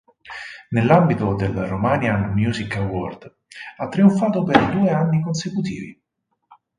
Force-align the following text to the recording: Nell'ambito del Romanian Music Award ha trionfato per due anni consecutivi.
Nell'ambito 0.69 1.35
del 1.35 1.53
Romanian 1.53 2.33
Music 2.33 2.75
Award 2.75 3.37
ha 3.77 3.87
trionfato 3.87 4.41
per 4.41 4.71
due 4.71 4.89
anni 4.89 5.21
consecutivi. 5.21 6.01